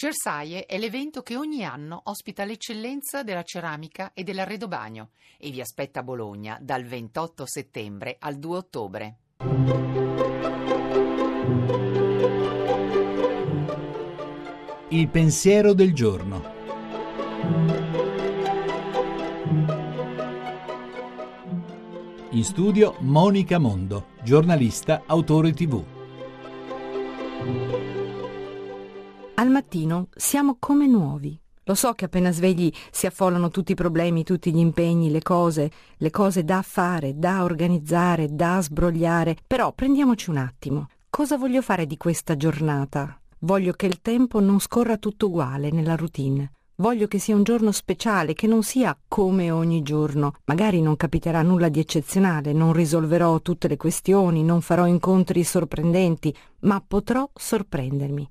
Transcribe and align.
Cersaie 0.00 0.64
è 0.64 0.78
l'evento 0.78 1.20
che 1.20 1.36
ogni 1.36 1.62
anno 1.62 2.00
ospita 2.04 2.46
l'eccellenza 2.46 3.22
della 3.22 3.42
ceramica 3.42 4.12
e 4.14 4.22
dell'arredobagno 4.22 5.10
e 5.36 5.50
vi 5.50 5.60
aspetta 5.60 6.00
a 6.00 6.02
Bologna 6.02 6.56
dal 6.58 6.84
28 6.84 7.44
settembre 7.44 8.16
al 8.18 8.38
2 8.38 8.56
ottobre. 8.56 9.16
Il 14.88 15.08
pensiero 15.10 15.74
del 15.74 15.92
giorno. 15.92 16.50
In 22.30 22.44
studio 22.44 22.96
Monica 23.00 23.58
Mondo, 23.58 24.06
giornalista, 24.22 25.02
autore 25.04 25.52
tv. 25.52 25.84
Al 29.40 29.48
mattino 29.48 30.08
siamo 30.14 30.56
come 30.58 30.86
nuovi. 30.86 31.40
Lo 31.64 31.74
so 31.74 31.94
che 31.94 32.04
appena 32.04 32.30
svegli 32.30 32.70
si 32.90 33.06
affollano 33.06 33.48
tutti 33.48 33.72
i 33.72 33.74
problemi, 33.74 34.22
tutti 34.22 34.52
gli 34.52 34.58
impegni, 34.58 35.10
le 35.10 35.22
cose, 35.22 35.70
le 35.96 36.10
cose 36.10 36.44
da 36.44 36.60
fare, 36.60 37.18
da 37.18 37.42
organizzare, 37.42 38.34
da 38.34 38.60
sbrogliare, 38.60 39.38
però 39.46 39.72
prendiamoci 39.72 40.28
un 40.28 40.36
attimo. 40.36 40.88
Cosa 41.08 41.38
voglio 41.38 41.62
fare 41.62 41.86
di 41.86 41.96
questa 41.96 42.36
giornata? 42.36 43.18
Voglio 43.38 43.72
che 43.72 43.86
il 43.86 44.02
tempo 44.02 44.40
non 44.40 44.60
scorra 44.60 44.98
tutto 44.98 45.28
uguale 45.28 45.70
nella 45.70 45.96
routine. 45.96 46.52
Voglio 46.74 47.06
che 47.06 47.18
sia 47.18 47.34
un 47.34 47.42
giorno 47.42 47.72
speciale, 47.72 48.34
che 48.34 48.46
non 48.46 48.62
sia 48.62 48.94
come 49.08 49.50
ogni 49.50 49.80
giorno. 49.80 50.34
Magari 50.44 50.82
non 50.82 50.96
capiterà 50.96 51.40
nulla 51.40 51.70
di 51.70 51.80
eccezionale, 51.80 52.52
non 52.52 52.74
risolverò 52.74 53.40
tutte 53.40 53.68
le 53.68 53.78
questioni, 53.78 54.44
non 54.44 54.60
farò 54.60 54.86
incontri 54.86 55.42
sorprendenti, 55.44 56.36
ma 56.60 56.84
potrò 56.86 57.26
sorprendermi. 57.32 58.28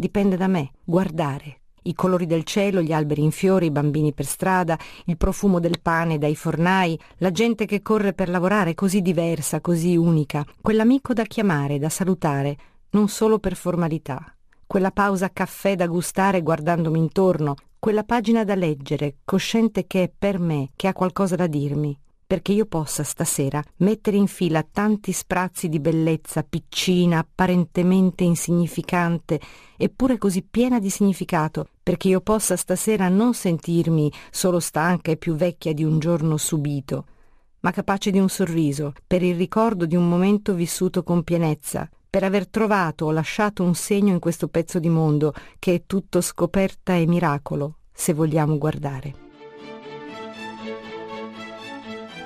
Dipende 0.00 0.36
da 0.36 0.46
me, 0.46 0.70
guardare. 0.84 1.62
I 1.82 1.92
colori 1.92 2.24
del 2.24 2.44
cielo, 2.44 2.80
gli 2.80 2.92
alberi 2.92 3.24
in 3.24 3.32
fiore, 3.32 3.64
i 3.64 3.72
bambini 3.72 4.12
per 4.12 4.26
strada, 4.26 4.78
il 5.06 5.16
profumo 5.16 5.58
del 5.58 5.80
pane 5.82 6.18
dai 6.18 6.36
fornai, 6.36 6.96
la 7.16 7.32
gente 7.32 7.66
che 7.66 7.82
corre 7.82 8.12
per 8.12 8.28
lavorare 8.28 8.74
così 8.74 9.02
diversa, 9.02 9.60
così 9.60 9.96
unica, 9.96 10.46
quell'amico 10.60 11.12
da 11.14 11.24
chiamare, 11.24 11.80
da 11.80 11.88
salutare, 11.88 12.56
non 12.90 13.08
solo 13.08 13.40
per 13.40 13.56
formalità. 13.56 14.36
Quella 14.68 14.92
pausa 14.92 15.32
caffè 15.32 15.74
da 15.74 15.88
gustare 15.88 16.42
guardandomi 16.42 16.96
intorno, 16.96 17.56
quella 17.80 18.04
pagina 18.04 18.44
da 18.44 18.54
leggere, 18.54 19.16
cosciente 19.24 19.88
che 19.88 20.04
è 20.04 20.12
per 20.16 20.38
me, 20.38 20.70
che 20.76 20.86
ha 20.86 20.92
qualcosa 20.92 21.34
da 21.34 21.48
dirmi 21.48 21.98
perché 22.28 22.52
io 22.52 22.66
possa 22.66 23.04
stasera 23.04 23.64
mettere 23.76 24.18
in 24.18 24.26
fila 24.26 24.62
tanti 24.62 25.12
sprazzi 25.12 25.70
di 25.70 25.80
bellezza 25.80 26.42
piccina, 26.42 27.20
apparentemente 27.20 28.22
insignificante, 28.22 29.40
eppure 29.78 30.18
così 30.18 30.42
piena 30.42 30.78
di 30.78 30.90
significato, 30.90 31.68
perché 31.82 32.08
io 32.08 32.20
possa 32.20 32.54
stasera 32.56 33.08
non 33.08 33.32
sentirmi 33.32 34.12
solo 34.30 34.60
stanca 34.60 35.10
e 35.10 35.16
più 35.16 35.36
vecchia 35.36 35.72
di 35.72 35.84
un 35.84 35.98
giorno 35.98 36.36
subito, 36.36 37.06
ma 37.60 37.70
capace 37.70 38.10
di 38.10 38.18
un 38.18 38.28
sorriso, 38.28 38.92
per 39.06 39.22
il 39.22 39.34
ricordo 39.34 39.86
di 39.86 39.96
un 39.96 40.06
momento 40.06 40.52
vissuto 40.52 41.02
con 41.02 41.22
pienezza, 41.22 41.88
per 42.10 42.24
aver 42.24 42.46
trovato 42.46 43.06
o 43.06 43.10
lasciato 43.10 43.64
un 43.64 43.74
segno 43.74 44.12
in 44.12 44.18
questo 44.18 44.48
pezzo 44.48 44.78
di 44.78 44.90
mondo 44.90 45.32
che 45.58 45.76
è 45.76 45.82
tutto 45.86 46.20
scoperta 46.20 46.94
e 46.94 47.06
miracolo, 47.06 47.76
se 47.90 48.12
vogliamo 48.12 48.58
guardare. 48.58 49.27